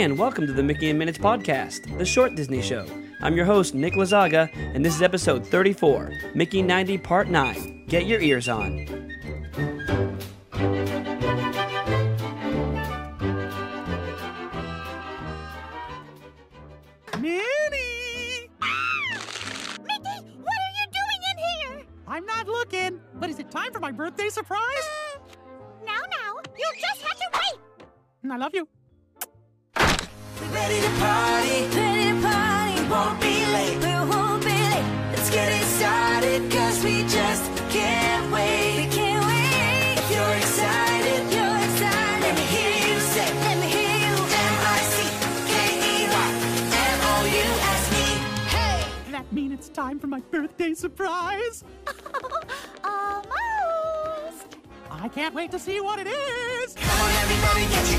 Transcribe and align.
Hey, 0.00 0.06
and 0.06 0.18
welcome 0.18 0.46
to 0.46 0.54
the 0.54 0.62
Mickey 0.62 0.88
in 0.88 0.96
Minutes 0.96 1.18
podcast, 1.18 1.98
the 1.98 2.06
short 2.06 2.34
Disney 2.34 2.62
show. 2.62 2.86
I'm 3.20 3.36
your 3.36 3.44
host, 3.44 3.74
Nick 3.74 3.92
Lazaga, 3.92 4.48
and 4.74 4.82
this 4.82 4.96
is 4.96 5.02
episode 5.02 5.46
34, 5.46 6.10
Mickey 6.34 6.62
90 6.62 6.96
Part 6.96 7.28
9. 7.28 7.84
Get 7.86 8.06
your 8.06 8.18
ears 8.18 8.48
on. 8.48 8.76
Minnie! 17.18 18.48
Mickey, 19.84 20.16
what 20.40 20.56
are 20.56 20.72
you 20.78 20.86
doing 20.96 21.20
in 21.30 21.36
here? 21.44 21.86
I'm 22.08 22.24
not 22.24 22.46
looking, 22.46 23.02
but 23.16 23.28
is 23.28 23.38
it 23.38 23.50
time 23.50 23.70
for 23.70 23.80
my 23.80 23.92
birthday 23.92 24.30
surprise? 24.30 24.62
Now, 25.84 26.00
now, 26.10 26.36
you 26.56 26.72
just 26.80 27.02
have 27.02 27.18
to 27.18 27.26
wait. 27.34 28.32
I 28.32 28.36
love 28.38 28.54
you. 28.54 28.66
Ready 30.60 30.80
to 30.82 30.90
party, 31.00 31.58
ready 31.74 32.04
to 32.10 32.16
party. 32.20 32.76
Won't 32.92 33.18
be 33.20 33.34
late, 33.56 33.78
we 33.78 33.92
won't 34.12 34.42
be 34.44 34.52
late. 34.72 34.84
Let's 35.12 35.30
get 35.30 35.50
it 35.50 35.64
started, 35.78 36.50
cause 36.52 36.84
we 36.84 37.02
just 37.04 37.44
can't 37.70 38.30
wait. 38.30 38.76
We 38.76 38.86
can't 38.94 39.24
wait. 39.24 39.94
If 40.00 40.10
you're 40.12 40.36
excited, 40.42 41.20
you're 41.32 41.58
excited. 41.66 42.20
Let 42.24 42.34
me 42.36 42.44
hear 42.54 42.72
you 42.88 43.00
say, 43.00 43.28
let 43.46 43.56
me 43.62 43.68
hear 43.68 43.96
you. 44.04 44.14
M-I-C-K-E-Y, 44.52 46.28
M-O-U-S-E. 46.92 48.06
Hey! 48.54 48.84
That 49.12 49.32
mean 49.32 49.52
it's 49.52 49.70
time 49.70 49.98
for 49.98 50.08
my 50.08 50.20
birthday 50.30 50.74
surprise? 50.74 51.64
Almost. 52.84 53.30
I 54.90 55.08
can't 55.08 55.34
wait 55.34 55.50
to 55.52 55.58
see 55.58 55.80
what 55.80 55.98
it 55.98 56.06
is. 56.06 56.74
Come 56.74 57.00
on, 57.00 57.10
everybody, 57.22 57.62
get 57.74 57.89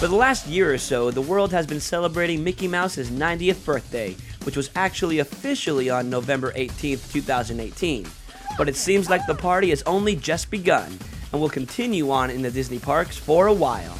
For 0.00 0.08
the 0.08 0.16
last 0.16 0.46
year 0.46 0.72
or 0.72 0.78
so, 0.78 1.10
the 1.10 1.20
world 1.20 1.52
has 1.52 1.66
been 1.66 1.78
celebrating 1.78 2.42
Mickey 2.42 2.66
Mouse's 2.66 3.10
90th 3.10 3.62
birthday, 3.66 4.16
which 4.44 4.56
was 4.56 4.70
actually 4.74 5.18
officially 5.18 5.90
on 5.90 6.08
November 6.08 6.52
18th, 6.52 7.12
2018. 7.12 8.06
But 8.56 8.70
it 8.70 8.76
seems 8.76 9.10
like 9.10 9.26
the 9.26 9.34
party 9.34 9.68
has 9.68 9.82
only 9.82 10.16
just 10.16 10.50
begun 10.50 10.98
and 11.30 11.38
will 11.38 11.50
continue 11.50 12.10
on 12.10 12.30
in 12.30 12.40
the 12.40 12.50
Disney 12.50 12.78
parks 12.78 13.18
for 13.18 13.46
a 13.46 13.52
while. 13.52 13.98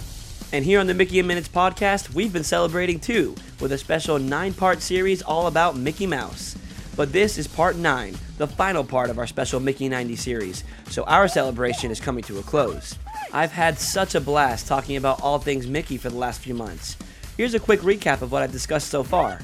And 0.54 0.64
here 0.64 0.80
on 0.80 0.86
the 0.86 0.94
Mickey 0.94 1.18
in 1.18 1.26
Minutes 1.26 1.48
podcast, 1.48 2.14
we've 2.14 2.32
been 2.32 2.44
celebrating 2.44 2.98
too, 2.98 3.34
with 3.60 3.72
a 3.72 3.76
special 3.76 4.18
nine 4.18 4.54
part 4.54 4.80
series 4.80 5.20
all 5.20 5.48
about 5.48 5.76
Mickey 5.76 6.06
Mouse. 6.06 6.56
But 6.96 7.12
this 7.12 7.36
is 7.36 7.46
part 7.46 7.76
9, 7.76 8.16
the 8.38 8.46
final 8.46 8.84
part 8.84 9.10
of 9.10 9.18
our 9.18 9.26
special 9.26 9.60
Mickey 9.60 9.90
90 9.90 10.16
series, 10.16 10.64
so 10.88 11.02
our 11.02 11.28
celebration 11.28 11.90
is 11.90 12.00
coming 12.00 12.24
to 12.24 12.38
a 12.38 12.42
close. 12.42 12.96
I've 13.32 13.52
had 13.52 13.78
such 13.78 14.14
a 14.14 14.20
blast 14.20 14.66
talking 14.66 14.96
about 14.96 15.22
all 15.22 15.38
things 15.38 15.66
Mickey 15.66 15.96
for 15.96 16.10
the 16.10 16.16
last 16.16 16.40
few 16.40 16.54
months. 16.54 16.96
Here's 17.36 17.54
a 17.54 17.60
quick 17.60 17.80
recap 17.80 18.22
of 18.22 18.32
what 18.32 18.42
I've 18.42 18.52
discussed 18.52 18.88
so 18.88 19.04
far. 19.04 19.40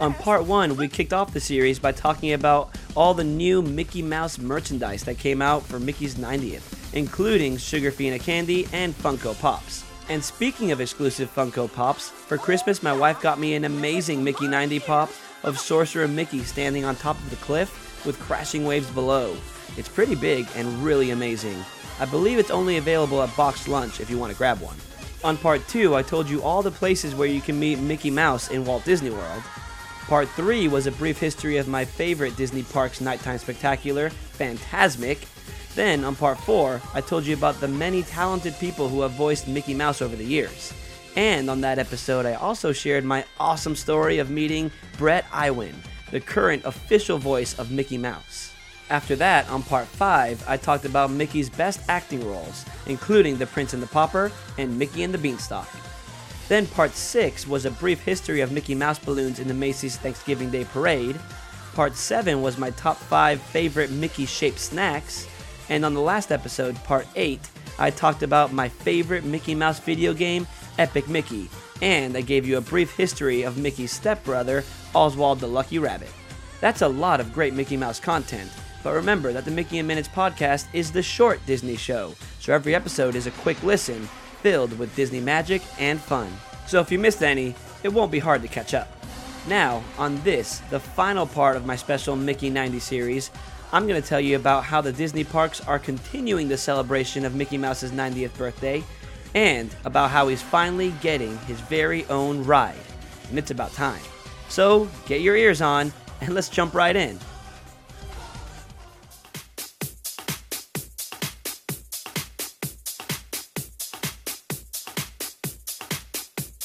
On 0.00 0.14
part 0.14 0.44
1, 0.44 0.76
we 0.76 0.88
kicked 0.88 1.12
off 1.12 1.32
the 1.32 1.40
series 1.40 1.78
by 1.78 1.92
talking 1.92 2.32
about 2.32 2.76
all 2.96 3.14
the 3.14 3.24
new 3.24 3.62
Mickey 3.62 4.02
Mouse 4.02 4.38
merchandise 4.38 5.04
that 5.04 5.18
came 5.18 5.40
out 5.42 5.62
for 5.62 5.78
Mickey's 5.78 6.16
90th, 6.16 6.94
including 6.94 7.56
Sugarfina 7.56 8.20
candy 8.20 8.66
and 8.72 8.94
Funko 8.94 9.38
Pops. 9.40 9.84
And 10.08 10.22
speaking 10.22 10.72
of 10.72 10.80
exclusive 10.80 11.34
Funko 11.34 11.72
Pops, 11.72 12.10
for 12.10 12.38
Christmas 12.38 12.82
my 12.82 12.92
wife 12.92 13.20
got 13.20 13.38
me 13.38 13.54
an 13.54 13.64
amazing 13.64 14.22
Mickey 14.22 14.48
90 14.48 14.80
pop 14.80 15.10
of 15.42 15.58
Sorcerer 15.58 16.08
Mickey 16.08 16.42
standing 16.42 16.84
on 16.84 16.96
top 16.96 17.18
of 17.18 17.30
the 17.30 17.36
cliff 17.36 18.04
with 18.06 18.18
crashing 18.20 18.64
waves 18.64 18.90
below. 18.90 19.36
It's 19.76 19.88
pretty 19.88 20.14
big 20.14 20.46
and 20.56 20.66
really 20.82 21.10
amazing. 21.10 21.56
I 21.98 22.04
believe 22.04 22.38
it's 22.38 22.50
only 22.50 22.76
available 22.76 23.22
at 23.22 23.30
BoxLunch 23.30 24.00
if 24.00 24.10
you 24.10 24.18
want 24.18 24.32
to 24.32 24.38
grab 24.38 24.60
one. 24.60 24.76
On 25.24 25.36
part 25.36 25.66
2, 25.68 25.96
I 25.96 26.02
told 26.02 26.28
you 26.28 26.42
all 26.42 26.62
the 26.62 26.70
places 26.70 27.14
where 27.14 27.28
you 27.28 27.40
can 27.40 27.58
meet 27.58 27.78
Mickey 27.78 28.10
Mouse 28.10 28.50
in 28.50 28.64
Walt 28.64 28.84
Disney 28.84 29.10
World. 29.10 29.42
Part 30.06 30.28
3 30.28 30.68
was 30.68 30.86
a 30.86 30.92
brief 30.92 31.18
history 31.18 31.56
of 31.56 31.66
my 31.66 31.84
favorite 31.84 32.36
Disney 32.36 32.62
Parks 32.62 33.00
nighttime 33.00 33.38
spectacular, 33.38 34.10
Fantasmic. 34.38 35.26
Then, 35.74 36.04
on 36.04 36.14
part 36.14 36.38
4, 36.38 36.80
I 36.94 37.00
told 37.00 37.24
you 37.24 37.34
about 37.34 37.60
the 37.60 37.68
many 37.68 38.02
talented 38.02 38.56
people 38.60 38.88
who 38.88 39.00
have 39.00 39.12
voiced 39.12 39.48
Mickey 39.48 39.74
Mouse 39.74 40.00
over 40.00 40.14
the 40.14 40.24
years. 40.24 40.72
And 41.16 41.48
on 41.48 41.62
that 41.62 41.78
episode, 41.78 42.26
I 42.26 42.34
also 42.34 42.72
shared 42.72 43.04
my 43.04 43.24
awesome 43.40 43.74
story 43.74 44.18
of 44.18 44.30
meeting 44.30 44.70
Bret 44.98 45.24
Iwan, 45.32 45.74
the 46.10 46.20
current 46.20 46.64
official 46.66 47.18
voice 47.18 47.58
of 47.58 47.70
Mickey 47.70 47.98
Mouse. 47.98 48.52
After 48.88 49.16
that, 49.16 49.48
on 49.50 49.64
part 49.64 49.86
5, 49.86 50.44
I 50.46 50.56
talked 50.56 50.84
about 50.84 51.10
Mickey's 51.10 51.50
best 51.50 51.80
acting 51.88 52.24
roles, 52.24 52.64
including 52.86 53.36
The 53.36 53.46
Prince 53.46 53.74
and 53.74 53.82
the 53.82 53.88
Pauper 53.88 54.30
and 54.58 54.78
Mickey 54.78 55.02
and 55.02 55.12
the 55.12 55.18
Beanstalk. 55.18 55.68
Then 56.48 56.68
part 56.68 56.92
6 56.92 57.48
was 57.48 57.64
a 57.64 57.70
brief 57.72 58.00
history 58.04 58.40
of 58.40 58.52
Mickey 58.52 58.76
Mouse 58.76 59.00
balloons 59.00 59.40
in 59.40 59.48
the 59.48 59.54
Macy's 59.54 59.96
Thanksgiving 59.96 60.50
Day 60.50 60.64
Parade. 60.64 61.18
Part 61.74 61.96
7 61.96 62.40
was 62.40 62.58
my 62.58 62.70
top 62.70 62.96
5 62.96 63.40
favorite 63.40 63.90
Mickey 63.90 64.24
shaped 64.24 64.60
snacks. 64.60 65.26
And 65.68 65.84
on 65.84 65.92
the 65.92 66.00
last 66.00 66.30
episode, 66.30 66.76
part 66.84 67.08
8, 67.16 67.40
I 67.80 67.90
talked 67.90 68.22
about 68.22 68.52
my 68.52 68.68
favorite 68.68 69.24
Mickey 69.24 69.56
Mouse 69.56 69.80
video 69.80 70.14
game, 70.14 70.46
Epic 70.78 71.08
Mickey. 71.08 71.50
And 71.82 72.16
I 72.16 72.20
gave 72.20 72.46
you 72.46 72.56
a 72.58 72.60
brief 72.60 72.96
history 72.96 73.42
of 73.42 73.58
Mickey's 73.58 73.90
stepbrother, 73.90 74.62
Oswald 74.94 75.40
the 75.40 75.48
Lucky 75.48 75.80
Rabbit. 75.80 76.12
That's 76.60 76.82
a 76.82 76.88
lot 76.88 77.18
of 77.18 77.32
great 77.32 77.52
Mickey 77.52 77.76
Mouse 77.76 77.98
content. 77.98 78.50
But 78.82 78.94
remember 78.94 79.32
that 79.32 79.44
the 79.44 79.50
Mickey 79.50 79.78
in 79.78 79.86
Minutes 79.86 80.08
podcast 80.08 80.66
is 80.72 80.92
the 80.92 81.02
short 81.02 81.44
Disney 81.46 81.76
show, 81.76 82.14
so 82.40 82.52
every 82.52 82.74
episode 82.74 83.14
is 83.14 83.26
a 83.26 83.32
quick 83.32 83.62
listen 83.62 84.08
filled 84.42 84.78
with 84.78 84.94
Disney 84.94 85.20
magic 85.20 85.62
and 85.78 86.00
fun. 86.00 86.30
So 86.66 86.80
if 86.80 86.92
you 86.92 86.98
missed 86.98 87.22
any, 87.22 87.54
it 87.82 87.92
won't 87.92 88.12
be 88.12 88.18
hard 88.18 88.42
to 88.42 88.48
catch 88.48 88.74
up. 88.74 88.88
Now, 89.48 89.82
on 89.98 90.20
this, 90.22 90.58
the 90.70 90.80
final 90.80 91.26
part 91.26 91.56
of 91.56 91.66
my 91.66 91.76
special 91.76 92.16
Mickey 92.16 92.50
90 92.50 92.80
series, 92.80 93.30
I'm 93.72 93.86
going 93.86 94.00
to 94.00 94.08
tell 94.08 94.20
you 94.20 94.36
about 94.36 94.64
how 94.64 94.80
the 94.80 94.92
Disney 94.92 95.24
parks 95.24 95.60
are 95.60 95.78
continuing 95.78 96.48
the 96.48 96.56
celebration 96.56 97.24
of 97.24 97.34
Mickey 97.34 97.58
Mouse's 97.58 97.92
90th 97.92 98.36
birthday 98.36 98.82
and 99.34 99.74
about 99.84 100.10
how 100.10 100.28
he's 100.28 100.42
finally 100.42 100.94
getting 101.00 101.36
his 101.40 101.60
very 101.60 102.04
own 102.06 102.44
ride. 102.44 102.74
And 103.28 103.38
it's 103.38 103.50
about 103.50 103.72
time. 103.72 104.02
So, 104.48 104.88
get 105.06 105.20
your 105.20 105.36
ears 105.36 105.60
on 105.60 105.92
and 106.20 106.34
let's 106.34 106.48
jump 106.48 106.74
right 106.74 106.94
in. 106.94 107.18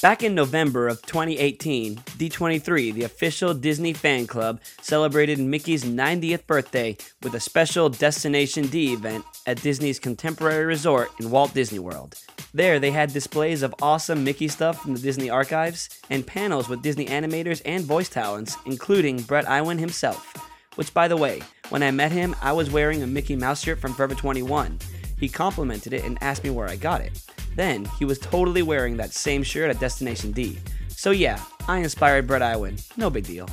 Back 0.01 0.23
in 0.23 0.34
November 0.34 0.88
of 0.88 1.00
2018, 1.03 1.95
D23, 1.95 2.91
the 2.91 3.03
official 3.03 3.53
Disney 3.53 3.94
fan 3.94 4.25
club, 4.25 4.59
celebrated 4.81 5.38
Mickey's 5.38 5.84
90th 5.84 6.47
birthday 6.47 6.97
with 7.22 7.35
a 7.35 7.40
special 7.40 7.87
Destination 7.87 8.66
D 8.66 8.93
event 8.93 9.23
at 9.46 9.61
Disney's 9.61 9.99
Contemporary 9.99 10.66
Resort 10.66 11.11
in 11.20 11.29
Walt 11.29 11.53
Disney 11.53 11.78
World. 11.78 12.20
There, 12.52 12.79
they 12.79 12.90
had 12.90 13.14
displays 13.14 13.61
of 13.61 13.75
awesome 13.79 14.23
Mickey 14.23 14.47
stuff 14.47 14.81
from 14.81 14.96
the 14.96 14.99
Disney 14.99 15.29
archives 15.29 16.02
and 16.09 16.25
panels 16.25 16.67
with 16.67 16.81
Disney 16.81 17.05
animators 17.05 17.61
and 17.64 17.84
voice 17.84 18.09
talents, 18.09 18.58
including 18.66 19.22
Bret 19.22 19.47
Iwan 19.47 19.78
himself. 19.78 20.35
Which, 20.78 20.96
by 20.96 21.09
the 21.09 21.17
way, 21.17 21.43
when 21.70 21.84
I 21.84 21.91
met 21.91 22.11
him, 22.11 22.35
I 22.41 22.53
was 22.53 22.72
wearing 22.72 23.03
a 23.03 23.08
Mickey 23.08 23.35
Mouse 23.35 23.61
shirt 23.61 23.79
from 23.79 23.93
Forever 23.93 24.16
21. 24.16 24.79
He 25.20 25.29
complimented 25.29 25.93
it 25.93 26.03
and 26.03 26.17
asked 26.22 26.43
me 26.43 26.49
where 26.49 26.67
I 26.67 26.75
got 26.75 27.02
it. 27.02 27.23
Then, 27.55 27.85
he 27.99 28.05
was 28.05 28.19
totally 28.19 28.61
wearing 28.61 28.97
that 28.97 29.13
same 29.13 29.43
shirt 29.43 29.69
at 29.69 29.79
Destination 29.79 30.31
D. 30.31 30.57
So 30.89 31.11
yeah, 31.11 31.39
I 31.67 31.79
inspired 31.79 32.27
Bret 32.27 32.41
Iwan, 32.41 32.77
no 32.97 33.09
big 33.09 33.25
deal. 33.25 33.49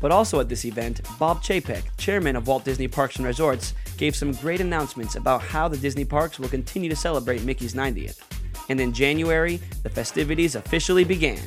But 0.00 0.12
also 0.12 0.40
at 0.40 0.48
this 0.48 0.64
event, 0.64 1.00
Bob 1.18 1.42
Chapek, 1.42 1.82
chairman 1.96 2.36
of 2.36 2.46
Walt 2.46 2.64
Disney 2.64 2.88
Parks 2.88 3.16
and 3.16 3.26
Resorts, 3.26 3.74
gave 3.96 4.14
some 4.14 4.32
great 4.32 4.60
announcements 4.60 5.16
about 5.16 5.42
how 5.42 5.68
the 5.68 5.76
Disney 5.76 6.04
parks 6.04 6.38
will 6.38 6.48
continue 6.48 6.88
to 6.88 6.96
celebrate 6.96 7.42
Mickey's 7.42 7.74
90th. 7.74 8.20
And 8.68 8.80
in 8.80 8.92
January, 8.92 9.60
the 9.82 9.90
festivities 9.90 10.54
officially 10.54 11.04
began. 11.04 11.40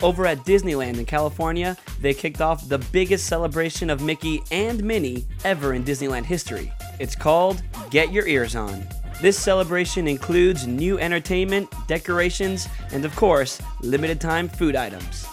Over 0.00 0.26
at 0.26 0.38
Disneyland 0.44 0.98
in 0.98 1.06
California, 1.06 1.76
they 2.00 2.14
kicked 2.14 2.40
off 2.40 2.68
the 2.68 2.78
biggest 2.78 3.26
celebration 3.26 3.90
of 3.90 4.00
Mickey 4.00 4.42
and 4.50 4.82
Minnie 4.82 5.26
ever 5.44 5.74
in 5.74 5.84
Disneyland 5.84 6.24
history. 6.24 6.72
It's 7.00 7.16
called 7.16 7.62
Get 7.90 8.12
Your 8.12 8.26
Ears 8.26 8.54
On. 8.54 8.86
This 9.20 9.36
celebration 9.36 10.06
includes 10.06 10.68
new 10.68 10.96
entertainment, 11.00 11.68
decorations, 11.88 12.68
and 12.92 13.04
of 13.04 13.16
course, 13.16 13.60
limited 13.82 14.20
time 14.20 14.48
food 14.48 14.76
items. 14.76 15.26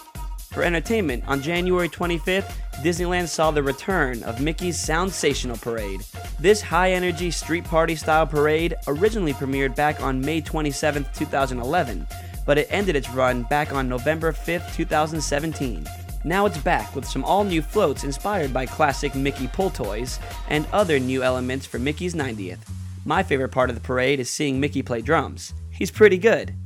For 0.50 0.64
entertainment, 0.64 1.22
on 1.28 1.40
January 1.40 1.88
25th, 1.88 2.50
Disneyland 2.82 3.28
saw 3.28 3.52
the 3.52 3.62
return 3.62 4.24
of 4.24 4.40
Mickey's 4.40 4.76
Soundsational 4.76 5.60
Parade. 5.60 6.00
This 6.40 6.60
high 6.60 6.92
energy 6.92 7.30
street 7.30 7.62
party 7.62 7.94
style 7.94 8.26
parade 8.26 8.74
originally 8.88 9.34
premiered 9.34 9.76
back 9.76 10.02
on 10.02 10.20
May 10.20 10.40
27, 10.40 11.06
2011, 11.14 12.08
but 12.44 12.58
it 12.58 12.66
ended 12.70 12.96
its 12.96 13.10
run 13.10 13.44
back 13.44 13.72
on 13.72 13.88
November 13.88 14.32
5, 14.32 14.74
2017. 14.74 15.86
Now 16.24 16.44
it's 16.44 16.58
back 16.58 16.96
with 16.96 17.06
some 17.06 17.22
all 17.22 17.44
new 17.44 17.62
floats 17.62 18.02
inspired 18.02 18.52
by 18.52 18.66
classic 18.66 19.14
Mickey 19.14 19.46
pull 19.46 19.70
toys 19.70 20.18
and 20.48 20.66
other 20.72 20.98
new 20.98 21.22
elements 21.22 21.66
for 21.66 21.78
Mickey's 21.78 22.16
90th. 22.16 22.58
My 23.06 23.22
favorite 23.22 23.50
part 23.50 23.70
of 23.70 23.76
the 23.76 23.82
parade 23.82 24.18
is 24.18 24.28
seeing 24.28 24.58
Mickey 24.58 24.82
play 24.82 25.00
drums. 25.00 25.54
He's 25.70 25.92
pretty 25.92 26.18
good. 26.18 26.56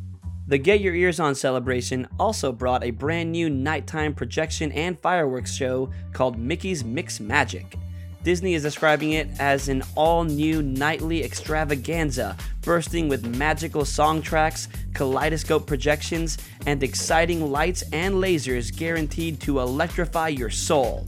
The 0.47 0.57
Get 0.57 0.81
Your 0.81 0.95
Ears 0.95 1.21
On 1.21 1.35
celebration 1.35 2.09
also 2.19 2.51
brought 2.51 2.83
a 2.83 2.93
brand 2.93 3.31
new 3.31 3.51
nighttime 3.51 4.15
projection 4.15 4.73
and 4.73 4.99
fireworks 4.99 5.53
show 5.53 5.91
called 6.15 6.39
Mickey's 6.39 6.83
Mix 6.83 7.21
Magic. 7.21 7.77
Disney 8.23 8.55
is 8.55 8.63
describing 8.63 9.13
it 9.13 9.29
as 9.39 9.69
an 9.69 9.83
all 9.97 10.25
new 10.25 10.63
nightly 10.63 11.23
extravaganza, 11.23 12.39
bursting 12.63 13.11
with 13.11 13.37
magical 13.37 13.85
song 13.85 14.23
tracks, 14.23 14.67
kaleidoscope 14.95 15.67
projections, 15.67 16.39
and 16.65 16.83
exciting 16.83 17.53
lights 17.53 17.83
and 17.93 18.15
lasers 18.15 18.75
guaranteed 18.75 19.43
to 19.43 19.61
electrify 19.61 20.29
your 20.29 20.49
soul. 20.49 21.05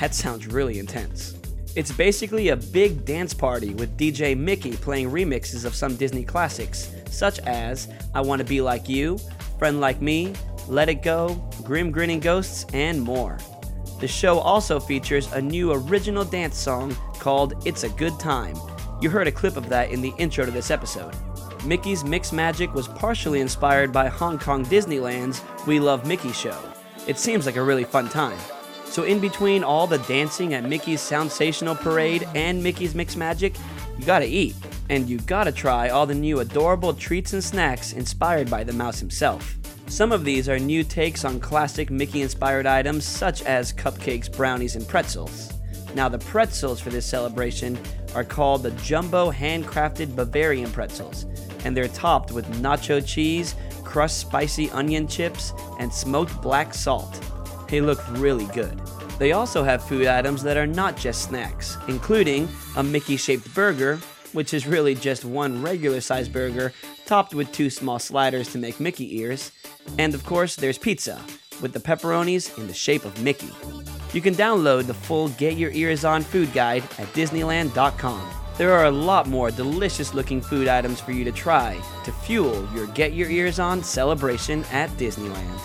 That 0.00 0.12
sounds 0.12 0.48
really 0.48 0.80
intense. 0.80 1.36
It's 1.76 1.92
basically 1.92 2.48
a 2.48 2.56
big 2.56 3.04
dance 3.04 3.34
party 3.34 3.74
with 3.74 3.98
DJ 3.98 4.34
Mickey 4.34 4.72
playing 4.72 5.10
remixes 5.10 5.66
of 5.66 5.74
some 5.74 5.94
Disney 5.94 6.24
classics, 6.24 6.90
such 7.10 7.38
as 7.40 7.88
I 8.14 8.22
Want 8.22 8.40
to 8.40 8.46
Be 8.46 8.62
Like 8.62 8.88
You, 8.88 9.18
Friend 9.58 9.78
Like 9.78 10.00
Me, 10.00 10.32
Let 10.68 10.88
It 10.88 11.02
Go, 11.02 11.34
Grim 11.64 11.90
Grinning 11.90 12.20
Ghosts, 12.20 12.64
and 12.72 13.02
more. 13.02 13.36
The 14.00 14.08
show 14.08 14.38
also 14.38 14.80
features 14.80 15.30
a 15.32 15.42
new 15.42 15.70
original 15.70 16.24
dance 16.24 16.56
song 16.56 16.96
called 17.18 17.66
It's 17.66 17.84
a 17.84 17.90
Good 17.90 18.18
Time. 18.18 18.56
You 19.02 19.10
heard 19.10 19.28
a 19.28 19.32
clip 19.32 19.58
of 19.58 19.68
that 19.68 19.90
in 19.90 20.00
the 20.00 20.14
intro 20.16 20.46
to 20.46 20.50
this 20.50 20.70
episode. 20.70 21.14
Mickey's 21.66 22.04
Mix 22.04 22.32
Magic 22.32 22.72
was 22.72 22.88
partially 22.88 23.40
inspired 23.40 23.92
by 23.92 24.08
Hong 24.08 24.38
Kong 24.38 24.64
Disneyland's 24.64 25.42
We 25.66 25.78
Love 25.78 26.06
Mickey 26.06 26.32
show. 26.32 26.58
It 27.06 27.18
seems 27.18 27.44
like 27.44 27.56
a 27.56 27.62
really 27.62 27.84
fun 27.84 28.08
time. 28.08 28.38
So, 28.96 29.02
in 29.02 29.20
between 29.20 29.62
all 29.62 29.86
the 29.86 29.98
dancing 29.98 30.54
at 30.54 30.64
Mickey's 30.64 31.02
Soundsational 31.02 31.78
Parade 31.78 32.26
and 32.34 32.62
Mickey's 32.62 32.94
Mix 32.94 33.14
Magic, 33.14 33.54
you 33.98 34.06
gotta 34.06 34.24
eat. 34.24 34.56
And 34.88 35.06
you 35.06 35.18
gotta 35.18 35.52
try 35.52 35.90
all 35.90 36.06
the 36.06 36.14
new 36.14 36.40
adorable 36.40 36.94
treats 36.94 37.34
and 37.34 37.44
snacks 37.44 37.92
inspired 37.92 38.48
by 38.48 38.64
the 38.64 38.72
mouse 38.72 38.98
himself. 38.98 39.58
Some 39.86 40.12
of 40.12 40.24
these 40.24 40.48
are 40.48 40.58
new 40.58 40.82
takes 40.82 41.26
on 41.26 41.40
classic 41.40 41.90
Mickey 41.90 42.22
inspired 42.22 42.64
items 42.64 43.04
such 43.04 43.42
as 43.42 43.70
cupcakes, 43.70 44.34
brownies, 44.34 44.76
and 44.76 44.88
pretzels. 44.88 45.52
Now, 45.94 46.08
the 46.08 46.20
pretzels 46.20 46.80
for 46.80 46.88
this 46.88 47.04
celebration 47.04 47.78
are 48.14 48.24
called 48.24 48.62
the 48.62 48.70
Jumbo 48.70 49.30
Handcrafted 49.30 50.16
Bavarian 50.16 50.70
Pretzels, 50.70 51.26
and 51.66 51.76
they're 51.76 51.88
topped 51.88 52.32
with 52.32 52.50
nacho 52.62 53.06
cheese, 53.06 53.56
crushed 53.84 54.16
spicy 54.16 54.70
onion 54.70 55.06
chips, 55.06 55.52
and 55.78 55.92
smoked 55.92 56.40
black 56.40 56.72
salt. 56.72 57.20
They 57.68 57.80
look 57.80 57.98
really 58.12 58.46
good. 58.46 58.80
They 59.18 59.32
also 59.32 59.64
have 59.64 59.82
food 59.82 60.06
items 60.06 60.42
that 60.42 60.56
are 60.56 60.66
not 60.66 60.96
just 60.96 61.22
snacks, 61.22 61.76
including 61.88 62.48
a 62.76 62.82
Mickey 62.82 63.16
shaped 63.16 63.52
burger, 63.54 63.96
which 64.32 64.52
is 64.52 64.66
really 64.66 64.94
just 64.94 65.24
one 65.24 65.62
regular 65.62 66.00
sized 66.00 66.32
burger 66.32 66.72
topped 67.06 67.34
with 67.34 67.50
two 67.52 67.70
small 67.70 67.98
sliders 67.98 68.52
to 68.52 68.58
make 68.58 68.80
Mickey 68.80 69.18
ears, 69.18 69.52
and 69.98 70.14
of 70.14 70.24
course, 70.24 70.56
there's 70.56 70.76
pizza, 70.78 71.20
with 71.62 71.72
the 71.72 71.80
pepperonis 71.80 72.56
in 72.58 72.66
the 72.66 72.74
shape 72.74 73.04
of 73.04 73.22
Mickey. 73.22 73.50
You 74.12 74.20
can 74.20 74.34
download 74.34 74.86
the 74.86 74.94
full 74.94 75.28
Get 75.30 75.56
Your 75.56 75.70
Ears 75.70 76.04
On 76.04 76.22
food 76.22 76.52
guide 76.52 76.82
at 76.98 77.06
Disneyland.com. 77.14 78.30
There 78.58 78.72
are 78.72 78.86
a 78.86 78.90
lot 78.90 79.28
more 79.28 79.50
delicious 79.50 80.14
looking 80.14 80.40
food 80.40 80.68
items 80.68 81.00
for 81.00 81.12
you 81.12 81.24
to 81.24 81.32
try 81.32 81.80
to 82.04 82.12
fuel 82.12 82.66
your 82.74 82.86
Get 82.88 83.12
Your 83.12 83.28
Ears 83.28 83.58
On 83.58 83.82
celebration 83.82 84.64
at 84.72 84.90
Disneyland. 84.90 85.60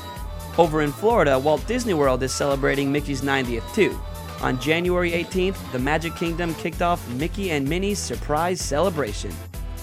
Over 0.58 0.82
in 0.82 0.92
Florida, 0.92 1.40
Walt 1.40 1.66
Disney 1.66 1.94
World 1.94 2.22
is 2.24 2.34
celebrating 2.34 2.92
Mickey's 2.92 3.22
90th 3.22 3.74
too. 3.74 3.98
On 4.42 4.60
January 4.60 5.12
18th, 5.12 5.72
the 5.72 5.80
Magic 5.80 6.16
Kingdom 6.16 6.54
kicked 6.56 6.82
off 6.82 7.08
Mickey 7.12 7.52
and 7.52 7.68
Minnie's 7.68 8.00
surprise 8.00 8.60
celebration. 8.60 9.32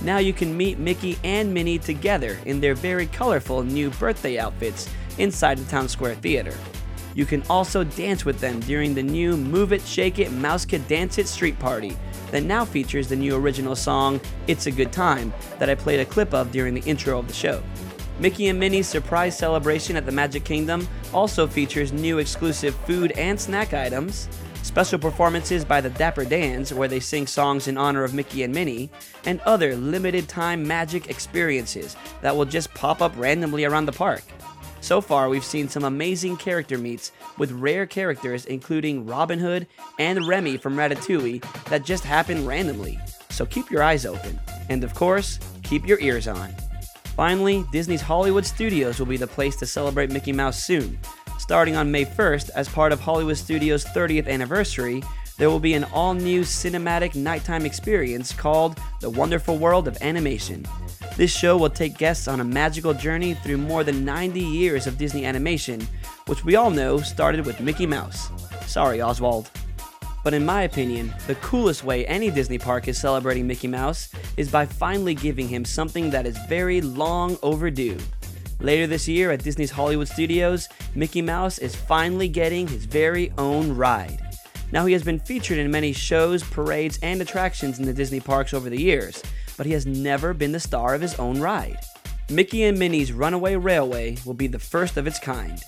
Now 0.03 0.19
you 0.19 0.33
can 0.33 0.57
meet 0.57 0.79
Mickey 0.79 1.19
and 1.25 1.53
Minnie 1.55 1.79
together 1.79 2.39
in 2.45 2.61
their 2.61 2.75
very 2.75 3.07
colorful 3.07 3.63
new 3.63 3.91
birthday 3.91 4.39
outfits 4.39 4.89
inside 5.17 5.59
the 5.59 5.71
Town 5.71 5.89
Square 5.89 6.17
Theater. 6.17 6.55
You 7.15 7.25
can 7.25 7.43
also 7.49 7.83
dance 7.83 8.25
with 8.25 8.39
them 8.39 8.61
during 8.61 8.95
the 8.95 9.03
new 9.03 9.37
Move 9.37 9.73
It, 9.73 9.83
Shake 9.83 10.19
It, 10.19 10.31
Mouse 10.33 10.67
Dance 10.67 11.19
It 11.19 11.27
street 11.27 11.59
party 11.59 11.97
that 12.31 12.45
now 12.45 12.65
features 12.65 13.09
the 13.09 13.17
new 13.17 13.35
original 13.35 13.75
song 13.75 14.21
It's 14.47 14.67
a 14.67 14.71
Good 14.71 14.93
Time 14.93 15.33
that 15.59 15.71
I 15.71 15.75
played 15.75 15.99
a 15.99 16.05
clip 16.05 16.35
of 16.35 16.53
during 16.53 16.75
the 16.75 16.83
intro 16.83 17.19
of 17.19 17.27
the 17.27 17.35
show. 17.35 17.63
Mickey 18.21 18.49
and 18.49 18.59
Minnie's 18.59 18.89
surprise 18.89 19.39
celebration 19.39 19.95
at 19.95 20.05
the 20.05 20.11
Magic 20.11 20.45
Kingdom 20.45 20.89
also 21.15 21.47
features 21.47 21.93
new 21.93 22.19
exclusive 22.19 22.75
food 22.85 23.13
and 23.13 23.41
snack 23.41 23.73
items, 23.73 24.29
special 24.65 24.99
performances 24.99 25.65
by 25.65 25.81
the 25.81 25.91
Dapper 25.91 26.25
Dans 26.25 26.75
where 26.75 26.89
they 26.89 26.99
sing 26.99 27.29
songs 27.29 27.69
in 27.69 27.79
honor 27.79 28.03
of 28.03 28.15
Mickey 28.15 28.43
and 28.43 28.53
Minnie, 28.53 28.91
and 29.25 29.41
other 29.43 29.77
limited 29.77 30.29
time 30.29 30.67
magic 30.67 31.09
experiences 31.09 31.95
that 32.21 32.37
will 32.37 32.45
just 32.45 32.75
pop 32.75 33.01
up 33.01 33.13
randomly 33.17 33.65
around 33.65 33.87
the 33.87 33.93
park. 33.93 34.23
So 34.81 35.01
far, 35.01 35.29
we've 35.29 35.45
seen 35.45 35.69
some 35.69 35.85
amazing 35.85 36.39
character 36.39 36.77
meets 36.77 37.13
with 37.37 37.53
rare 37.53 37.87
characters 37.87 38.47
including 38.47 39.07
Robin 39.07 39.39
Hood 39.39 39.69
and 40.01 40.27
Remy 40.27 40.57
from 40.57 40.77
Ratatouille 40.77 41.45
that 41.67 41.85
just 41.85 42.03
happen 42.03 42.45
randomly. 42.45 42.99
So 43.31 43.47
keep 43.47 43.71
your 43.71 43.85
eyes 43.85 44.05
open. 44.05 44.41
And 44.69 44.83
of 44.83 44.93
course, 44.95 45.39
keep 45.63 45.87
your 45.87 46.01
ears 46.01 46.27
on. 46.27 46.53
Finally, 47.19 47.65
Disney's 47.73 48.01
Hollywood 48.01 48.47
Studios 48.47 49.01
will 49.01 49.07
be 49.07 49.17
the 49.17 49.27
place 49.27 49.57
to 49.57 49.67
celebrate 49.67 50.13
Mickey 50.13 50.33
Mouse 50.33 50.63
soon. 50.63 50.97
Starting 51.41 51.75
on 51.75 51.91
May 51.91 52.05
1st, 52.05 52.51
as 52.51 52.69
part 52.69 52.93
of 52.93 53.01
Hollywood 53.01 53.37
Studios' 53.37 53.85
30th 53.87 54.29
anniversary, 54.29 55.03
there 55.37 55.51
will 55.51 55.59
be 55.59 55.75
an 55.75 55.83
all 55.93 56.15
new 56.15 56.43
cinematic 56.43 57.17
nighttime 57.17 57.67
experience 57.67 58.33
called 58.33 58.79
The 59.01 59.11
Wonderful 59.11 59.59
World 59.59 59.89
of 59.89 60.01
Animation. 60.01 60.65
This 61.17 61.37
show 61.37 61.57
will 61.57 61.71
take 61.71 61.99
guests 61.99 62.29
on 62.29 62.39
a 62.39 62.45
magical 62.45 62.95
journey 62.95 63.35
through 63.35 63.59
more 63.59 63.83
than 63.83 64.05
90 64.05 64.39
years 64.39 64.87
of 64.87 64.97
Disney 64.97 65.27
animation, 65.27 65.89
which 66.27 66.45
we 66.45 66.55
all 66.55 66.71
know 66.71 66.99
started 66.99 67.45
with 67.45 67.61
Mickey 67.61 67.85
Mouse. 67.85 68.31
Sorry, 68.69 69.03
Oswald. 69.03 69.51
But 70.29 70.35
in 70.35 70.45
my 70.45 70.65
opinion, 70.65 71.15
the 71.27 71.37
coolest 71.37 71.85
way 71.85 72.05
any 72.05 72.31
Disney 72.31 72.59
park 72.59 72.87
is 72.87 73.01
celebrating 73.01 73.47
Mickey 73.47 73.67
Mouse 73.67 74.11
is 74.37 74.51
by 74.51 74.67
finally 74.67 75.15
giving 75.15 75.49
him 75.49 75.65
something 75.65 76.11
that 76.11 76.27
is 76.27 76.37
very 76.51 76.83
long 76.83 77.39
overdue. 77.43 77.97
Later 78.61 78.87
this 78.87 79.09
year 79.09 79.31
at 79.31 79.43
Disney's 79.43 79.71
Hollywood 79.71 80.07
Studios, 80.07 80.69
Mickey 80.95 81.23
Mouse 81.23 81.57
is 81.57 81.75
finally 81.75 82.29
getting 82.29 82.69
his 82.69 82.85
very 82.85 83.33
own 83.39 83.75
ride. 83.75 84.21
Now, 84.71 84.85
he 84.85 84.93
has 84.93 85.03
been 85.03 85.19
featured 85.19 85.57
in 85.57 85.71
many 85.71 85.95
shows, 85.95 86.43
parades, 86.43 86.99
and 87.03 87.23
attractions 87.23 87.79
in 87.79 87.87
the 87.87 87.95
Disney 87.95 88.21
parks 88.21 88.53
over 88.53 88.69
the 88.69 88.79
years, 88.79 89.23
but 89.57 89.65
he 89.65 89.73
has 89.73 89.87
never 89.87 90.35
been 90.35 90.53
the 90.53 90.61
star 90.61 90.95
of 90.95 91.01
his 91.01 91.19
own 91.19 91.41
ride. 91.41 91.79
Mickey 92.29 92.65
and 92.65 92.79
Minnie's 92.79 93.15
Runaway 93.15 93.57
Railway 93.57 94.19
will 94.27 94.35
be 94.35 94.47
the 94.47 94.59
first 94.59 94.99
of 94.99 95.07
its 95.07 95.19
kind. 95.19 95.59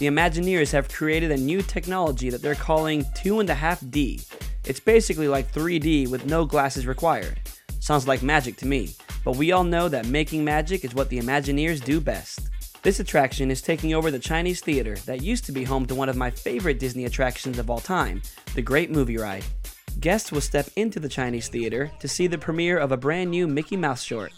The 0.00 0.06
Imagineers 0.06 0.72
have 0.72 0.88
created 0.88 1.30
a 1.30 1.36
new 1.36 1.60
technology 1.60 2.30
that 2.30 2.40
they're 2.40 2.54
calling 2.54 3.04
2.5D. 3.16 4.26
It's 4.64 4.80
basically 4.80 5.28
like 5.28 5.52
3D 5.52 6.08
with 6.08 6.24
no 6.24 6.46
glasses 6.46 6.86
required. 6.86 7.38
Sounds 7.80 8.08
like 8.08 8.22
magic 8.22 8.56
to 8.56 8.66
me, 8.66 8.94
but 9.26 9.36
we 9.36 9.52
all 9.52 9.62
know 9.62 9.90
that 9.90 10.06
making 10.06 10.42
magic 10.42 10.86
is 10.86 10.94
what 10.94 11.10
the 11.10 11.18
Imagineers 11.18 11.84
do 11.84 12.00
best. 12.00 12.48
This 12.80 12.98
attraction 12.98 13.50
is 13.50 13.60
taking 13.60 13.92
over 13.92 14.10
the 14.10 14.18
Chinese 14.18 14.62
theater 14.62 14.96
that 15.04 15.20
used 15.20 15.44
to 15.44 15.52
be 15.52 15.64
home 15.64 15.84
to 15.84 15.94
one 15.94 16.08
of 16.08 16.16
my 16.16 16.30
favorite 16.30 16.78
Disney 16.78 17.04
attractions 17.04 17.58
of 17.58 17.68
all 17.68 17.80
time, 17.80 18.22
the 18.54 18.62
Great 18.62 18.90
Movie 18.90 19.18
Ride. 19.18 19.44
Guests 20.00 20.32
will 20.32 20.40
step 20.40 20.70
into 20.76 20.98
the 20.98 21.10
Chinese 21.10 21.48
theater 21.48 21.92
to 22.00 22.08
see 22.08 22.26
the 22.26 22.38
premiere 22.38 22.78
of 22.78 22.90
a 22.90 22.96
brand 22.96 23.30
new 23.30 23.46
Mickey 23.46 23.76
Mouse 23.76 24.02
short. 24.02 24.32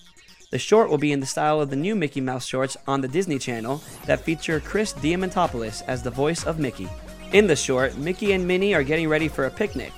The 0.53 0.59
short 0.59 0.91
will 0.91 0.99
be 0.99 1.13
in 1.13 1.21
the 1.21 1.25
style 1.25 1.63
of 1.63 1.71
the 1.71 1.77
new 1.77 1.97
Mickey 1.97 2.21
Mouse 2.21 2.45
shorts 2.45 2.77
on 2.87 3.01
the 3.01 3.09
Disney 3.09 3.39
Channel 3.39 3.83
that 4.05 4.21
feature 4.21 4.61
Chris 4.61 4.93
Diamantopoulos 4.93 5.83
as 5.87 6.03
the 6.03 6.11
voice 6.11 6.45
of 6.45 6.59
Mickey. 6.59 6.91
In 7.33 7.47
the 7.47 7.57
short, 7.57 7.97
Mickey 7.97 8.33
and 8.33 8.47
Minnie 8.47 8.75
are 8.75 8.83
getting 8.83 9.09
ready 9.09 9.29
for 9.29 9.47
a 9.47 9.51
picnic. 9.51 9.95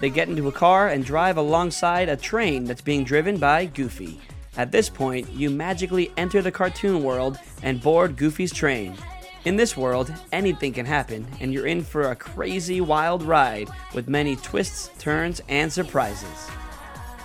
They 0.00 0.08
get 0.08 0.30
into 0.30 0.48
a 0.48 0.52
car 0.52 0.88
and 0.88 1.04
drive 1.04 1.36
alongside 1.36 2.08
a 2.08 2.16
train 2.16 2.64
that's 2.64 2.80
being 2.80 3.04
driven 3.04 3.36
by 3.36 3.66
Goofy. 3.66 4.18
At 4.56 4.72
this 4.72 4.88
point, 4.88 5.30
you 5.32 5.50
magically 5.50 6.10
enter 6.16 6.40
the 6.40 6.50
cartoon 6.50 7.04
world 7.04 7.38
and 7.62 7.82
board 7.82 8.16
Goofy's 8.16 8.54
train. 8.54 8.96
In 9.44 9.56
this 9.56 9.76
world, 9.76 10.10
anything 10.32 10.72
can 10.72 10.86
happen, 10.86 11.26
and 11.40 11.52
you're 11.52 11.66
in 11.66 11.82
for 11.82 12.10
a 12.10 12.16
crazy 12.16 12.80
wild 12.80 13.22
ride 13.22 13.68
with 13.94 14.08
many 14.08 14.36
twists, 14.36 14.90
turns, 14.98 15.42
and 15.50 15.70
surprises. 15.70 16.48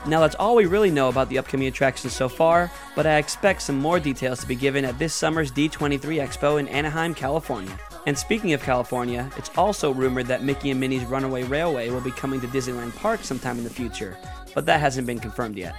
Now, 0.08 0.20
that's 0.20 0.36
all 0.36 0.56
we 0.56 0.68
really 0.68 0.92
know 0.92 1.10
about 1.10 1.30
the 1.30 1.40
upcoming 1.40 1.68
attractions 1.68 2.14
so 2.14 2.30
far, 2.30 2.72
but 2.96 3.08
I 3.08 3.18
expect 3.18 3.64
some 3.64 3.80
more 3.80 4.00
details 4.00 4.40
to 4.40 4.48
be 4.48 4.56
given 4.56 4.86
at 4.86 5.00
this 5.00 5.16
summer's 5.16 5.52
D23 5.52 6.00
Expo 6.00 6.60
in 6.60 6.68
Anaheim, 6.68 7.16
California. 7.16 7.76
And 8.06 8.16
speaking 8.16 8.54
of 8.54 8.62
California, 8.62 9.28
it's 9.36 9.50
also 9.58 9.92
rumored 9.92 10.28
that 10.28 10.44
Mickey 10.44 10.70
and 10.70 10.80
Minnie's 10.80 11.06
Runaway 11.06 11.44
Railway 11.44 11.90
will 11.90 12.02
be 12.02 12.12
coming 12.12 12.40
to 12.42 12.48
Disneyland 12.48 12.96
Park 12.96 13.24
sometime 13.24 13.58
in 13.58 13.64
the 13.64 13.70
future, 13.70 14.16
but 14.54 14.68
that 14.68 14.80
hasn't 14.80 15.08
been 15.08 15.20
confirmed 15.20 15.58
yet. 15.58 15.74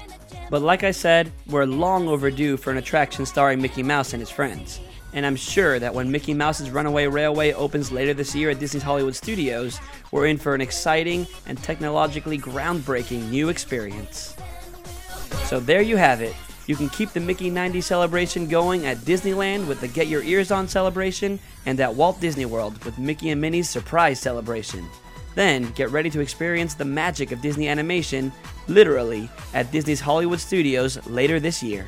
But 0.50 0.62
like 0.62 0.82
I 0.82 0.90
said, 0.90 1.30
we're 1.48 1.64
long 1.64 2.08
overdue 2.08 2.56
for 2.56 2.72
an 2.72 2.78
attraction 2.78 3.26
starring 3.26 3.62
Mickey 3.62 3.84
Mouse 3.84 4.12
and 4.12 4.20
his 4.20 4.30
friends. 4.30 4.80
And 5.16 5.24
I'm 5.24 5.34
sure 5.34 5.78
that 5.78 5.94
when 5.94 6.10
Mickey 6.10 6.34
Mouse's 6.34 6.70
Runaway 6.70 7.06
Railway 7.06 7.54
opens 7.54 7.90
later 7.90 8.12
this 8.12 8.34
year 8.34 8.50
at 8.50 8.58
Disney's 8.58 8.82
Hollywood 8.82 9.16
Studios, 9.16 9.80
we're 10.12 10.26
in 10.26 10.36
for 10.36 10.54
an 10.54 10.60
exciting 10.60 11.26
and 11.46 11.56
technologically 11.62 12.36
groundbreaking 12.36 13.30
new 13.30 13.48
experience. 13.48 14.36
So 15.46 15.58
there 15.58 15.80
you 15.80 15.96
have 15.96 16.20
it. 16.20 16.34
You 16.66 16.76
can 16.76 16.90
keep 16.90 17.12
the 17.12 17.20
Mickey 17.20 17.48
90 17.48 17.80
celebration 17.80 18.46
going 18.46 18.84
at 18.84 18.98
Disneyland 18.98 19.66
with 19.66 19.80
the 19.80 19.88
Get 19.88 20.08
Your 20.08 20.22
Ears 20.22 20.50
On 20.50 20.68
celebration 20.68 21.38
and 21.64 21.80
at 21.80 21.94
Walt 21.94 22.20
Disney 22.20 22.44
World 22.44 22.84
with 22.84 22.98
Mickey 22.98 23.30
and 23.30 23.40
Minnie's 23.40 23.70
Surprise 23.70 24.20
celebration. 24.20 24.86
Then 25.34 25.70
get 25.70 25.90
ready 25.90 26.10
to 26.10 26.20
experience 26.20 26.74
the 26.74 26.84
magic 26.84 27.32
of 27.32 27.40
Disney 27.40 27.68
animation, 27.68 28.32
literally, 28.68 29.30
at 29.54 29.72
Disney's 29.72 30.00
Hollywood 30.00 30.40
Studios 30.40 31.06
later 31.06 31.40
this 31.40 31.62
year. 31.62 31.86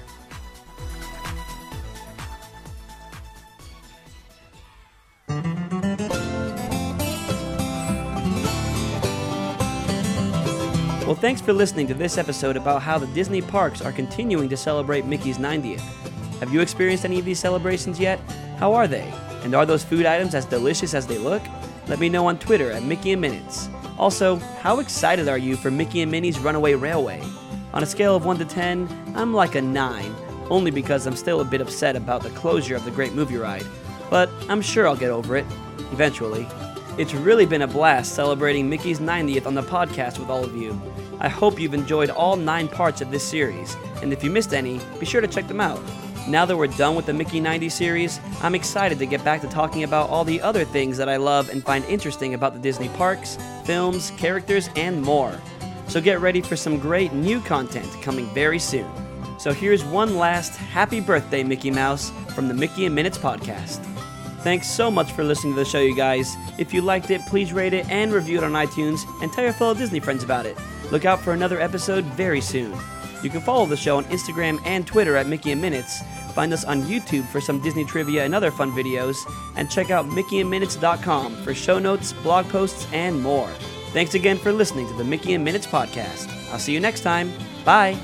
Thanks 11.28 11.42
for 11.42 11.52
listening 11.52 11.87
to 11.88 11.92
this 11.92 12.16
episode 12.16 12.56
about 12.56 12.80
how 12.80 12.97
the 12.97 13.06
Disney 13.08 13.42
parks 13.42 13.82
are 13.82 13.92
continuing 13.92 14.49
to 14.49 14.56
celebrate 14.56 15.04
Mickey's 15.04 15.37
90th. 15.37 15.80
Have 16.40 16.54
you 16.54 16.62
experienced 16.62 17.04
any 17.04 17.18
of 17.18 17.26
these 17.26 17.38
celebrations 17.38 18.00
yet? 18.00 18.18
How 18.56 18.73
are 18.73 18.88
they? 18.88 19.12
And 19.42 19.54
are 19.54 19.66
those 19.66 19.85
food 19.85 20.06
items 20.06 20.35
as 20.35 20.47
delicious 20.47 20.94
as 20.94 21.06
they 21.06 21.18
look? 21.18 21.42
Let 21.87 21.99
me 21.99 22.08
know 22.08 22.26
on 22.26 22.38
Twitter 22.38 22.70
at 22.70 22.82
Mickey 22.82 23.12
in 23.12 23.20
Minutes. 23.20 23.68
Also, 23.99 24.37
how 24.37 24.80
excited 24.80 25.28
are 25.28 25.37
you 25.37 25.56
for 25.56 25.70
Mickey 25.70 26.00
and 26.00 26.11
Minnie's 26.11 26.38
Runaway 26.38 26.73
Railway? 26.73 27.23
On 27.75 27.82
a 27.82 27.87
scale 27.87 28.16
of 28.16 28.25
1 28.25 28.38
to 28.38 28.47
10, 28.47 29.12
I'm 29.14 29.35
like 29.35 29.54
a 29.54 29.61
9, 29.61 30.14
only 30.49 30.70
because 30.70 31.06
I'm 31.06 31.14
still 31.14 31.42
a 31.42 31.44
bit 31.44 31.61
upset 31.61 31.94
about 31.94 32.23
the 32.23 32.30
closure 32.30 32.75
of 32.75 32.87
the 32.87 32.90
great 32.90 33.12
movie 33.12 33.37
ride. 33.37 33.66
But 34.08 34.30
I'm 34.49 34.62
sure 34.62 34.88
I'll 34.88 34.97
get 34.97 35.11
over 35.11 35.37
it, 35.37 35.44
eventually. 35.92 36.49
It's 36.97 37.12
really 37.12 37.44
been 37.44 37.62
a 37.62 37.66
blast 37.68 38.14
celebrating 38.14 38.70
Mickey's 38.70 38.99
90th 38.99 39.47
on 39.47 39.54
the 39.54 39.62
podcast 39.62 40.18
with 40.18 40.30
all 40.30 40.42
of 40.42 40.56
you. 40.56 40.80
I 41.20 41.28
hope 41.28 41.58
you've 41.58 41.75
enjoyed 41.75 42.10
all 42.10 42.37
nine 42.37 42.68
parts 42.68 43.00
of 43.00 43.10
this 43.10 43.26
series, 43.26 43.76
and 44.02 44.12
if 44.12 44.22
you 44.22 44.30
missed 44.30 44.54
any, 44.54 44.80
be 45.00 45.06
sure 45.06 45.20
to 45.20 45.26
check 45.26 45.48
them 45.48 45.60
out. 45.60 45.80
Now 46.28 46.44
that 46.44 46.56
we're 46.56 46.66
done 46.66 46.94
with 46.94 47.06
the 47.06 47.12
Mickey 47.12 47.40
90 47.40 47.68
series, 47.70 48.20
I'm 48.42 48.54
excited 48.54 48.98
to 48.98 49.06
get 49.06 49.25
back 49.25 49.40
to 49.40 49.48
talking 49.48 49.82
about 49.82 50.10
all 50.10 50.25
the 50.25 50.40
other 50.42 50.64
things 50.64 50.98
that 50.98 51.08
I 51.08 51.16
love 51.16 51.48
and 51.48 51.64
find 51.64 51.84
interesting 51.87 52.34
about 52.34 52.52
the 52.52 52.60
Disney 52.60 52.90
parks, 52.90 53.38
films, 53.64 54.12
characters, 54.18 54.68
and 54.76 55.02
more. 55.02 55.40
So 55.88 56.02
get 56.02 56.20
ready 56.20 56.42
for 56.42 56.54
some 56.54 56.78
great 56.78 57.14
new 57.14 57.40
content 57.40 57.90
coming 58.02 58.26
very 58.34 58.58
soon. 58.58 58.90
So 59.38 59.52
here's 59.52 59.84
one 59.84 60.18
last 60.18 60.54
happy 60.56 61.00
birthday, 61.00 61.42
Mickey 61.42 61.70
Mouse, 61.70 62.12
from 62.34 62.46
the 62.46 62.54
Mickey 62.54 62.84
in 62.84 62.94
Minutes 62.94 63.16
podcast. 63.16 63.88
Thanks 64.42 64.68
so 64.68 64.90
much 64.90 65.12
for 65.12 65.25
listening 65.25 65.54
to 65.54 65.59
the 65.59 65.64
show, 65.64 65.80
you 65.80 65.95
guys. 65.95 66.37
If 66.59 66.73
you 66.73 66.80
liked 66.80 67.11
it, 67.11 67.21
please 67.26 67.52
rate 67.52 67.73
it 67.73 67.88
and 67.90 68.12
review 68.12 68.38
it 68.38 68.45
on 68.45 68.52
iTunes 68.52 69.00
and 69.21 69.33
tell 69.33 69.45
your 69.45 69.52
fellow 69.52 69.75
Disney 69.75 70.00
friends 70.00 70.23
about 70.23 70.47
it. 70.47 70.57
Look 70.90 71.04
out 71.04 71.21
for 71.21 71.33
another 71.33 71.61
episode 71.61 72.04
very 72.04 72.40
soon. 72.40 72.75
You 73.23 73.30
can 73.30 73.40
follow 73.40 73.66
the 73.66 73.76
show 73.76 73.97
on 73.97 74.04
Instagram 74.04 74.61
and 74.64 74.87
Twitter 74.87 75.16
at 75.16 75.26
Mickey 75.26 75.50
in 75.50 75.61
Minutes. 75.61 76.00
Find 76.35 76.52
us 76.52 76.64
on 76.64 76.83
YouTube 76.83 77.26
for 77.26 77.40
some 77.40 77.61
Disney 77.61 77.85
trivia 77.85 78.25
and 78.25 78.33
other 78.35 78.52
fun 78.52 78.71
videos, 78.71 79.16
and 79.57 79.68
check 79.68 79.90
out 79.90 80.07
mickeyinminutes.com 80.07 81.42
for 81.42 81.52
show 81.52 81.80
notes, 81.80 82.12
blog 82.12 82.49
posts, 82.49 82.87
and 82.92 83.21
more. 83.21 83.49
Thanks 83.92 84.14
again 84.14 84.38
for 84.38 84.52
listening 84.52 84.87
to 84.87 84.95
the 84.95 85.04
Mickey 85.04 85.35
in 85.35 85.42
Minutes 85.42 85.66
podcast. 85.66 86.28
I'll 86.52 86.61
see 86.61 86.73
you 86.73 86.80
next 86.80 87.00
time. 87.00 87.33
Bye. 87.64 87.99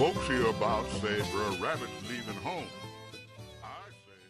folks 0.00 0.26
hear 0.28 0.46
about 0.46 0.88
say, 0.92 1.20
Brer 1.30 1.50
Rabbit's 1.60 2.08
leaving 2.08 2.34
home. 2.36 2.64
I 3.62 3.90
say, 4.06 4.22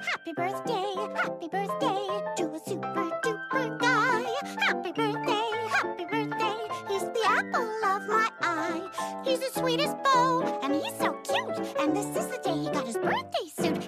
Happy 0.00 0.32
birthday, 0.32 0.94
happy 1.14 1.48
birthday 1.48 2.06
to 2.38 2.54
a 2.54 2.60
super 2.66 3.10
duper 3.22 3.78
guy. 3.78 4.24
Happy 4.60 4.92
birthday, 4.92 5.50
happy 5.68 6.04
birthday. 6.06 6.56
He's 6.88 7.02
the 7.02 7.24
apple 7.26 7.68
of 7.84 8.08
my 8.08 8.30
eye. 8.40 9.22
He's 9.26 9.40
the 9.40 9.60
sweetest 9.60 10.02
beau, 10.02 10.58
and 10.62 10.74
he's 10.74 10.96
so 10.98 11.12
cute. 11.22 11.58
And 11.80 11.94
this 11.94 12.06
is 12.16 12.28
the 12.28 12.38
day 12.42 12.56
he 12.56 12.70
got 12.70 12.86
his 12.86 12.96
birthday 12.96 13.48
suit. 13.58 13.87